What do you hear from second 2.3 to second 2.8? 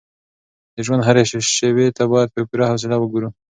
په پوره